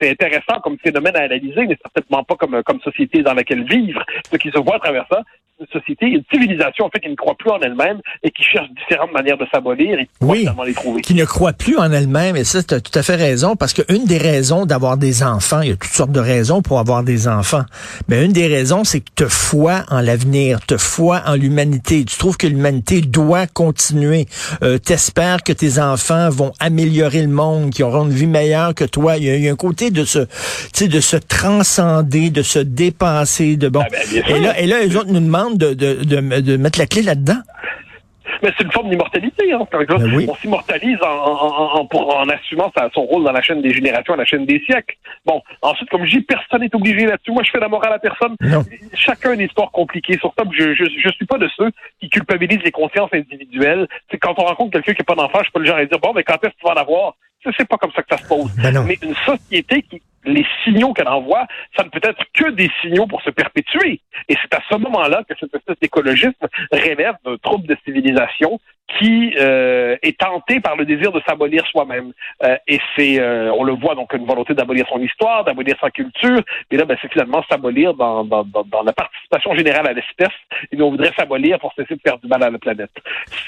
C'est 0.00 0.10
intéressant 0.10 0.60
comme 0.62 0.78
phénomène 0.78 1.16
à 1.16 1.22
analyser, 1.22 1.66
mais 1.66 1.76
certainement 1.82 2.22
pas 2.22 2.36
comme, 2.36 2.62
comme 2.62 2.80
société 2.80 3.22
dans 3.22 3.34
laquelle 3.34 3.64
vivre. 3.64 4.04
Ce 4.30 4.36
qui 4.36 4.50
se 4.50 4.58
voit 4.58 4.76
à 4.76 4.78
travers 4.78 5.06
ça, 5.10 5.22
société, 5.72 6.06
une 6.06 6.22
civilisation 6.32 6.86
en 6.86 6.90
fait 6.90 7.00
qui 7.00 7.08
ne 7.08 7.14
croit 7.16 7.34
plus 7.38 7.50
en 7.50 7.60
elle-même 7.60 8.00
et 8.22 8.30
qui 8.30 8.42
cherche 8.42 8.68
différentes 8.76 9.12
manières 9.12 9.38
de 9.38 9.46
s'abolir 9.52 9.98
et 9.98 10.08
Oui. 10.20 10.46
les 10.66 10.74
trouver. 10.74 11.00
qui 11.02 11.14
ne 11.14 11.24
croit 11.24 11.52
plus 11.52 11.76
en 11.78 11.90
elle-même. 11.92 12.36
Et 12.36 12.44
ça, 12.44 12.62
tu 12.62 12.74
as 12.74 12.80
tout 12.80 12.96
à 12.98 13.02
fait 13.02 13.16
raison, 13.16 13.56
parce 13.56 13.72
qu'une 13.72 14.04
des 14.04 14.18
raisons 14.18 14.66
d'avoir 14.66 14.96
des 14.96 15.22
enfants, 15.22 15.60
il 15.62 15.68
y 15.70 15.72
a 15.72 15.76
toutes 15.76 15.90
sortes 15.92 16.12
de 16.12 16.20
raisons 16.20 16.62
pour 16.62 16.78
avoir 16.78 17.02
des 17.02 17.28
enfants, 17.28 17.64
mais 18.08 18.24
une 18.24 18.32
des 18.32 18.46
raisons, 18.46 18.84
c'est 18.84 19.00
que 19.00 19.10
tu 19.16 19.24
foi 19.28 19.84
en 19.90 20.00
l'avenir, 20.00 20.60
tu 20.66 20.78
foi 20.78 21.22
en 21.26 21.34
l'humanité. 21.34 22.04
Tu 22.04 22.16
trouves 22.16 22.36
que 22.36 22.46
l'humanité 22.46 23.00
doit 23.00 23.46
continuer. 23.46 24.26
Euh, 24.62 24.78
T'espères 24.78 25.42
que 25.42 25.52
tes 25.52 25.78
enfants 25.80 26.28
vont 26.30 26.52
améliorer 26.60 27.22
le 27.22 27.28
monde, 27.28 27.70
qu'ils 27.70 27.84
auront 27.84 28.04
une 28.06 28.12
vie 28.12 28.26
meilleure 28.26 28.74
que 28.74 28.84
toi. 28.84 29.16
Il 29.18 29.24
y 29.24 29.30
a, 29.30 29.36
il 29.36 29.42
y 29.44 29.48
a 29.48 29.52
un 29.52 29.56
côté 29.56 29.90
de 29.90 30.04
se, 30.04 30.20
tu 30.20 30.28
sais, 30.74 30.88
de 30.88 31.00
se 31.00 31.16
transcender, 31.16 32.30
de 32.30 32.42
se 32.42 32.58
dépasser, 32.58 33.56
de 33.56 33.68
bon. 33.68 33.80
Ah 33.84 33.88
ben, 33.90 34.22
et 34.36 34.40
là, 34.40 34.60
et 34.60 34.66
là, 34.66 34.80
les 34.80 34.96
autres 34.96 35.10
nous 35.10 35.20
demandent 35.20 35.57
de, 35.58 35.74
de, 35.74 36.04
de, 36.04 36.40
de 36.40 36.56
mettre 36.56 36.78
la 36.78 36.86
clé 36.86 37.02
là-dedans? 37.02 37.40
Mais 38.42 38.50
c'est 38.56 38.62
une 38.64 38.70
forme 38.72 38.90
d'immortalité. 38.90 39.52
Hein. 39.52 39.66
Par 39.70 39.80
exemple, 39.80 40.04
Ben 40.04 40.14
oui. 40.14 40.26
On 40.28 40.34
s'immortalise 40.36 40.98
en, 41.02 41.06
en, 41.08 41.80
en, 41.80 41.86
pour, 41.86 42.14
en 42.14 42.28
assumant 42.28 42.70
sa- 42.76 42.88
son 42.94 43.00
rôle 43.02 43.24
dans 43.24 43.32
la 43.32 43.42
chaîne 43.42 43.62
des 43.62 43.72
générations, 43.72 44.14
la 44.14 44.24
chaîne 44.26 44.46
des 44.46 44.60
siècles. 44.64 44.96
Bon, 45.26 45.42
ensuite, 45.62 45.88
comme 45.90 46.04
je 46.04 46.18
dis, 46.18 46.20
personne 46.20 46.60
n'est 46.60 46.74
obligé 46.74 47.06
là-dessus. 47.06 47.32
Moi, 47.32 47.42
je 47.44 47.50
fais 47.50 47.58
la 47.58 47.68
morale 47.68 47.94
à 47.94 47.98
personne. 47.98 48.36
Non. 48.40 48.62
Chacun 48.94 49.30
a 49.30 49.34
une 49.34 49.40
histoire 49.40 49.70
compliquée. 49.72 50.16
Sur 50.18 50.32
ça, 50.38 50.44
je, 50.56 50.74
je, 50.74 50.84
je 50.84 51.08
suis 51.12 51.26
pas 51.26 51.38
de 51.38 51.48
ceux 51.56 51.70
qui 52.00 52.08
culpabilisent 52.10 52.62
les 52.64 52.70
consciences 52.70 53.10
individuelles. 53.12 53.88
C'est 54.10 54.18
quand 54.18 54.34
on 54.38 54.44
rencontre 54.44 54.70
quelqu'un 54.72 54.92
qui 54.92 55.00
n'a 55.00 55.04
pas 55.06 55.20
d'enfant, 55.20 55.40
je 55.44 55.50
pas 55.50 55.58
le 55.60 55.66
genre 55.66 55.76
à 55.78 55.84
dire, 55.84 55.98
bon, 55.98 56.12
mais 56.14 56.22
quand 56.22 56.34
est-ce 56.34 56.50
que 56.52 56.58
tu 56.60 56.66
vas 56.66 56.74
en 56.74 56.82
avoir? 56.82 57.14
C'est- 57.42 57.68
pas 57.68 57.76
comme 57.76 57.92
ça 57.92 58.02
que 58.02 58.16
ça 58.16 58.22
se 58.22 58.28
pose. 58.28 58.50
Ben. 58.56 58.84
Mais 58.86 58.98
une 59.02 59.14
société 59.26 59.82
qui, 59.82 60.02
les 60.24 60.46
signaux 60.64 60.92
qu'elle 60.92 61.08
envoie, 61.08 61.46
ça 61.76 61.84
ne 61.84 61.90
peut 61.90 62.00
être 62.02 62.22
que 62.34 62.50
des 62.50 62.70
signaux 62.82 63.06
pour 63.06 63.22
se 63.22 63.30
perpétuer. 63.30 64.00
Et 64.28 64.36
c'est 64.42 64.54
à 64.54 64.60
ce 64.70 64.76
moment-là 64.76 65.22
que 65.28 65.34
cette 65.38 65.54
espèce 65.54 65.78
d'écologisme 65.80 66.46
relève 66.72 67.14
d'un 67.24 67.36
trouble 67.38 67.66
de 67.66 67.76
civilisation 67.84 68.60
qui 68.98 69.34
euh, 69.38 69.96
est 70.02 70.18
tenté 70.18 70.60
par 70.60 70.74
le 70.74 70.86
désir 70.86 71.12
de 71.12 71.20
s'abolir 71.28 71.66
soi-même. 71.66 72.12
Euh, 72.42 72.56
et 72.66 72.80
c'est, 72.96 73.20
euh, 73.20 73.52
on 73.52 73.62
le 73.62 73.72
voit 73.72 73.94
donc 73.94 74.12
une 74.14 74.24
volonté 74.24 74.54
d'abolir 74.54 74.86
son 74.88 74.98
histoire, 74.98 75.44
d'abolir 75.44 75.76
sa 75.80 75.90
culture. 75.90 76.40
Et 76.70 76.76
là, 76.76 76.86
ben, 76.86 76.96
c'est 77.00 77.12
finalement 77.12 77.44
s'abolir 77.50 77.92
dans, 77.94 78.24
dans, 78.24 78.44
dans, 78.44 78.64
dans 78.64 78.82
la 78.82 78.92
participation 78.94 79.54
générale 79.54 79.86
à 79.88 79.92
l'espèce. 79.92 80.32
Et 80.72 80.76
nous, 80.76 80.86
on 80.86 80.90
voudrait 80.90 81.12
s'abolir 81.16 81.58
pour 81.58 81.72
cesser 81.74 81.96
de 81.96 82.00
faire 82.00 82.18
du 82.18 82.28
mal 82.28 82.42
à 82.42 82.50
la 82.50 82.58
planète. 82.58 82.90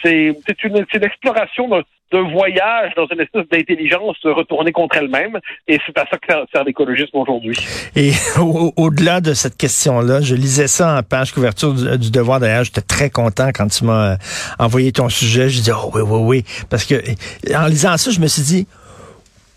C'est, 0.03 0.37
c'est 0.47 0.63
une, 0.65 0.85
c'est 0.93 0.99
l'exploration 0.99 1.69
d'un, 1.69 1.83
d'un 2.13 2.29
voyage 2.31 2.93
dans 2.97 3.07
une 3.13 3.21
espèce 3.21 3.47
d'intelligence 3.51 4.17
retournée 4.25 4.73
contre 4.73 4.97
elle-même. 4.97 5.39
Et 5.69 5.79
c'est 5.87 5.97
à 5.99 6.05
ça 6.11 6.17
que 6.19 6.33
sert, 6.53 6.65
l'écologisme 6.65 7.17
aujourd'hui. 7.17 7.57
Et 7.97 8.13
au- 8.41 8.73
au-delà 8.77 9.21
de 9.21 9.33
cette 9.35 9.57
question-là, 9.57 10.21
je 10.21 10.35
lisais 10.35 10.67
ça 10.69 10.97
en 10.99 11.03
page 11.03 11.33
couverture 11.33 11.73
du, 11.75 11.99
du 11.99 12.11
Devoir. 12.11 12.41
D'ailleurs, 12.41 12.65
j'étais 12.65 12.81
très 12.81 13.11
content 13.11 13.51
quand 13.55 13.69
tu 13.69 13.85
m'as 13.85 14.13
euh, 14.13 14.17
envoyé 14.59 14.93
ton 14.93 15.09
sujet. 15.09 15.49
Je 15.49 15.61
dis, 15.61 15.71
oh 15.73 15.91
oui, 15.95 16.03
oui, 16.05 16.21
oui. 16.25 16.45
Parce 16.69 16.85
que 16.85 16.95
en 17.55 17.67
lisant 17.67 17.97
ça, 17.97 18.11
je 18.11 18.21
me 18.21 18.27
suis 18.27 18.43
dit, 18.43 18.67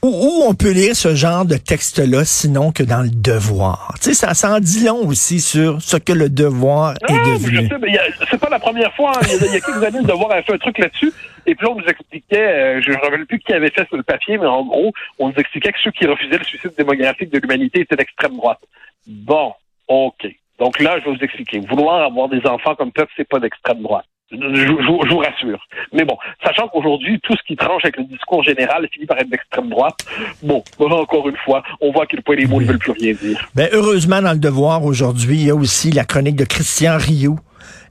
où, 0.02 0.44
on 0.46 0.54
peut 0.54 0.72
lire 0.72 0.98
ce 0.98 1.16
genre 1.16 1.46
de 1.46 1.56
texte-là, 1.56 2.26
sinon 2.26 2.74
que 2.74 2.84
dans 2.84 3.02
le 3.04 3.10
Devoir? 3.10 3.94
Tu 4.02 4.10
sais, 4.10 4.14
ça 4.14 4.34
s'en 4.34 4.60
dit 4.60 4.84
long 4.84 5.08
aussi 5.08 5.40
sur 5.40 5.82
ce 5.82 5.96
que 5.96 6.12
le 6.12 6.28
Devoir 6.30 6.96
Ah, 7.08 7.14
est 7.14 7.40
devenu. 7.40 7.70
a- 7.98 8.26
c'est 8.30 8.38
pas 8.38 8.50
la 8.50 8.60
première 8.60 8.94
fois. 8.96 9.14
hein. 9.16 9.22
Il 9.24 9.30
y, 9.32 9.34
a, 9.36 9.48
il 9.48 9.54
y 9.54 9.56
a 9.56 9.60
quelques 9.62 9.82
années, 9.84 10.00
le 10.00 10.04
devoir 10.08 10.32
avait 10.34 10.42
fait 10.44 10.54
un 10.56 10.58
truc 10.58 10.78
là-dessus. 10.78 11.14
Et 11.46 11.56
puis 11.56 11.68
on 11.68 11.76
nous 11.76 11.86
expliquait, 11.86 12.48
euh, 12.48 12.82
je 12.82 12.92
ne 12.92 12.96
me 12.96 13.02
rappelle 13.02 13.26
plus 13.26 13.40
qui 13.40 13.54
avait 13.54 13.70
fait 13.70 13.88
sur 13.88 13.98
le 13.98 14.04
papier, 14.04 14.38
mais 14.38 14.46
en 14.46 14.64
gros, 14.64 14.92
on 15.20 15.30
nous 15.30 15.36
expliquait 15.36 15.72
que 15.72 15.80
ceux 15.84 15.92
qui 15.92 16.06
refusaient 16.06 16.38
le 16.38 16.44
suicide 16.44 16.74
démographique 16.78 17.32
de 17.32 17.40
l'humanité 17.40 17.82
étaient 17.82 17.96
d'extrême 17.96 18.36
droite. 18.36 18.60
Bon, 19.08 19.54
OK. 19.88 20.28
Donc 20.60 20.80
là, 20.80 21.00
je 21.00 21.06
vais 21.06 21.16
vous 21.18 21.24
expliquer. 21.24 21.60
Vouloir 21.60 22.04
avoir 22.04 22.30
des 22.30 22.46
enfants 22.46 22.76
comme 22.76 22.92
peuple, 22.92 23.12
c'est 23.18 23.28
pas 23.28 23.40
d'extrême 23.40 23.82
droite. 23.82 24.06
Je, 24.32 25.10
vous 25.12 25.18
rassure. 25.18 25.60
Mais 25.92 26.06
bon, 26.06 26.18
sachant 26.44 26.68
qu'aujourd'hui, 26.68 27.20
tout 27.22 27.36
ce 27.36 27.44
qui 27.44 27.56
tranche 27.56 27.84
avec 27.84 27.98
le 27.98 28.06
discours 28.06 28.44
général 28.44 28.88
finit 28.92 29.06
par 29.06 29.20
être 29.20 29.30
d'extrême 29.30 29.70
droite, 29.70 29.98
bon, 30.42 30.64
encore 30.80 31.30
une 31.30 31.38
fois, 31.38 31.62
on 31.82 31.92
voit 31.92 32.04
à 32.04 32.06
quel 32.08 32.24
point 32.24 32.36
les 32.36 32.48
mots 32.48 32.60
ne 32.60 32.66
veulent 32.66 32.80
plus 32.80 32.94
rien 32.94 33.14
dire. 33.14 33.48
Ben, 33.54 33.70
heureusement, 33.74 34.22
dans 34.22 34.32
le 34.32 34.40
Devoir, 34.40 34.84
aujourd'hui, 34.84 35.36
il 35.36 35.48
y 35.48 35.52
a 35.52 35.56
aussi 35.56 35.92
la 35.92 36.04
chronique 36.04 36.36
de 36.36 36.46
Christian 36.46 36.98
Rioux. 36.98 37.38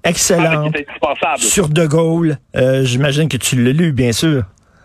Ah, 0.04 0.11
Excellente. 0.11 0.75
est 0.76 0.80
indispensable. 0.88 1.38
Sur 1.38 1.68
De 1.68 1.87
Gaulle. 1.87 2.38
Euh, 2.56 2.85
J'imagine 2.85 3.28
que 3.28 3.37
tu 3.37 3.62
l'as 3.62 3.73
lu, 3.73 3.92
bien 3.92 4.12
sûr. 4.12 4.42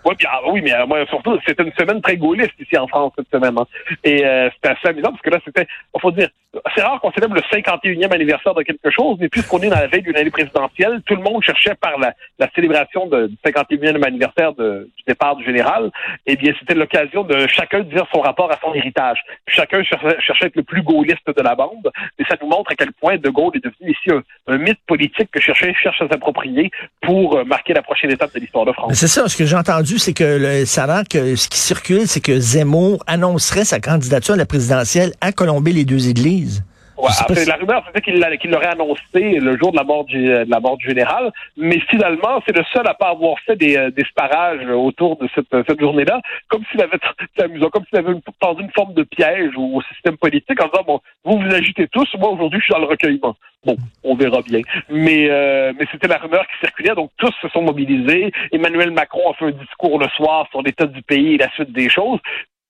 Oui, 0.08 0.16
puis, 0.18 0.28
ah, 0.32 0.40
oui, 0.48 0.62
mais 0.64 0.74
euh, 0.74 0.86
moi, 0.86 1.06
surtout, 1.08 1.38
c'était 1.46 1.64
une 1.64 1.74
semaine 1.74 2.02
très 2.02 2.16
gaulliste 2.16 2.54
ici 2.62 2.78
en 2.78 2.88
France 2.88 3.12
cette 3.18 3.30
semaine. 3.30 3.58
hein. 3.58 3.68
Et 4.06 4.26
euh, 4.26 4.50
c'était 4.56 4.70
assez 4.70 4.88
amusant 4.88 5.10
parce 5.10 5.22
que 5.22 5.30
là, 5.30 5.40
c'était, 5.44 5.68
il 5.94 6.00
faut 6.00 6.12
dire, 6.12 6.30
c'est 6.76 6.82
rare 6.82 7.00
qu'on 7.02 7.12
célèbre 7.12 7.36
le 7.36 7.42
51e 7.42 8.14
anniversaire 8.14 8.54
de 8.54 8.64
quelque 8.64 8.90
chose, 8.90 9.18
mais 9.20 9.28
puisqu'on 9.28 9.60
est 9.60 9.70
dans 9.70 9.80
la 9.80 9.88
veille 9.88 10.02
d'une 10.02 10.16
année 10.16 10.32
présidentielle, 10.32 11.02
tout 11.06 11.16
le 11.16 11.22
monde 11.22 11.44
cherchait 11.44 11.76
par 11.76 11.98
la, 12.00 12.14
célébration 12.56 13.08
du 13.08 13.36
51e 13.46 14.04
anniversaire 14.06 14.54
du 14.54 15.04
départ 15.06 15.36
du 15.36 15.44
général, 15.44 15.92
eh 16.26 16.36
bien, 16.36 16.54
c'était 16.60 16.74
l'occasion 16.74 17.24
de 17.24 17.46
chacun 17.48 17.82
dire 17.82 18.06
son 18.14 18.22
rapport 18.22 18.52
à 18.52 18.58
son 18.64 18.74
héritage. 18.74 19.22
Chacun 19.48 19.84
cherchait, 19.84 20.46
à 20.46 20.48
être 20.48 20.56
le 20.56 20.64
plus 20.64 20.82
gaulliste 20.82 21.28
de 21.28 21.42
la 21.42 21.56
bande, 21.56 21.92
et 22.18 22.24
ça 22.30 22.36
nous 22.42 22.48
montre 22.48 22.72
à 22.72 22.76
quel 22.76 22.94
point 22.94 23.18
De 23.18 23.30
Gaulle 23.30 23.52
est 23.56 23.64
devenu 23.64 23.92
ici 23.92 24.10
un, 24.48 24.58
mythe 24.58 24.80
politique 24.88 25.30
que 25.32 25.42
chacun 25.42 25.74
cherche 25.74 26.02
à 26.02 26.08
s'approprier 26.08 26.72
pour 27.02 27.38
euh, 27.38 27.44
marquer 27.44 27.74
la 27.74 27.82
prochaine 27.82 28.12
étape 28.12 28.34
de 28.34 28.40
l'histoire 28.40 28.66
de 28.66 28.72
France. 28.72 28.94
C'est 28.94 29.08
ça, 29.08 29.28
ce 29.28 29.38
que 29.38 29.46
j'ai 29.46 29.56
entendu, 29.56 29.97
c'est 30.00 30.14
que 30.14 30.24
le, 30.24 30.66
ça 30.66 30.86
a 30.86 31.04
que 31.04 31.36
ce 31.36 31.48
qui 31.48 31.60
circule, 31.60 32.08
c'est 32.08 32.20
que 32.20 32.40
Zemmour 32.40 33.04
annoncerait 33.08 33.66
sa 33.66 33.80
candidature 33.80 34.34
à 34.34 34.38
la 34.38 34.46
présidentielle 34.46 35.14
à 35.22 35.32
Colomber 35.32 35.74
les 35.74 35.86
deux 35.86 36.08
églises. 36.08 36.64
Ouais, 36.98 37.10
après, 37.20 37.36
si- 37.36 37.50
la 37.50 37.56
rumeur, 37.56 37.84
c'était 37.88 38.02
qu'il 38.02 38.20
l'a- 38.20 38.36
qu'il 38.38 38.50
l'aurait 38.52 38.68
annoncé 38.72 39.02
le 39.40 39.58
jour 39.58 39.72
de 39.72 39.78
la 39.78 39.84
mort 39.84 40.04
du, 40.06 40.18
de 40.26 40.46
la 40.50 40.60
mort 40.60 40.78
du 40.78 40.88
général, 40.88 41.32
mais 41.56 41.80
finalement, 41.90 42.42
c'est 42.46 42.56
le 42.58 42.64
seul 42.74 42.88
à 42.88 42.94
pas 42.96 43.10
avoir 43.10 43.38
fait 43.46 43.56
des, 43.56 43.78
euh, 43.78 43.92
des 43.92 44.04
sparages 44.06 44.66
autour 44.68 45.16
de 45.18 45.28
cette, 45.36 45.48
cette 45.68 45.80
journée-là, 45.80 46.22
comme 46.48 46.64
s'il 46.72 46.82
avait, 46.82 46.98
c'est 47.38 47.44
amusant, 47.44 47.70
comme 47.70 47.84
s'il 47.90 48.00
avait 48.00 48.12
une- 48.14 48.22
tendu 48.40 48.64
une 48.64 48.72
forme 48.72 48.94
de 48.94 49.04
piège 49.04 49.52
au, 49.56 49.76
au 49.78 49.82
système 49.94 50.18
politique 50.18 50.62
en 50.64 50.68
disant, 50.68 50.84
bon, 50.86 51.00
vous 51.24 51.40
vous 51.40 51.54
agitez 51.56 51.88
tous, 51.88 52.08
moi 52.18 52.30
aujourd'hui, 52.32 52.60
je 52.60 52.66
suis 52.66 52.74
dans 52.74 52.80
le 52.80 52.86
recueillement. 52.88 53.36
Bon, 53.66 53.76
on 54.04 54.16
verra 54.16 54.42
bien. 54.42 54.62
Mais, 54.90 55.28
euh, 55.30 55.74
mais 55.78 55.86
c'était 55.92 56.08
la 56.08 56.18
rumeur 56.18 56.46
qui 56.48 56.58
circulait, 56.66 56.96
donc 56.96 57.12
tous 57.18 57.34
se 57.42 57.50
sont 57.50 57.62
mobilisés. 57.64 58.32
Emmanuel 58.52 58.92
Macron 58.92 59.32
a 59.32 59.34
fait 59.34 59.46
un 59.46 59.52
discours 59.52 60.00
le 60.00 60.08
soir 60.10 60.48
sur 60.52 60.62
l'état 60.62 60.86
du 60.86 61.02
pays 61.02 61.34
et 61.36 61.38
la 61.38 61.50
suite 61.52 61.72
des 61.74 61.90
choses. 61.90 62.20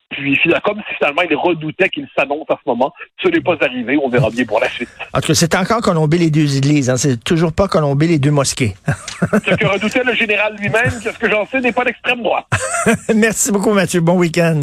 Puis, 0.09 0.39
comme 0.63 0.77
si 0.87 0.95
finalement 0.95 1.21
il 1.29 1.35
redoutait 1.35 1.89
qu'il 1.89 2.07
s'annonce 2.17 2.45
à 2.49 2.55
ce 2.55 2.69
moment, 2.69 2.93
ce 3.21 3.27
n'est 3.27 3.41
pas 3.41 3.57
arrivé. 3.61 3.97
On 4.01 4.09
verra 4.09 4.29
bien 4.29 4.45
pour 4.45 4.59
la 4.59 4.69
suite. 4.69 4.89
En 5.13 5.19
tout 5.19 5.27
cas, 5.27 5.33
c'est 5.33 5.53
encore 5.55 5.81
Colomber 5.81 6.17
les 6.17 6.29
deux 6.29 6.57
églises. 6.57 6.89
Hein. 6.89 6.97
C'est 6.97 7.21
toujours 7.23 7.51
pas 7.51 7.67
Colomber 7.67 8.07
les 8.07 8.19
deux 8.19 8.31
mosquées. 8.31 8.75
Ce 8.87 9.55
que 9.55 9.65
redoutait 9.65 10.03
le 10.03 10.13
général 10.13 10.55
lui-même, 10.57 10.91
qu'est-ce 11.03 11.17
que 11.19 11.29
j'en 11.29 11.45
sais, 11.45 11.59
n'est 11.59 11.73
pas 11.73 11.83
d'extrême 11.83 12.23
droite. 12.23 12.45
Merci 13.15 13.51
beaucoup, 13.51 13.73
Mathieu. 13.73 13.99
Bon 13.99 14.17
week-end. 14.17 14.61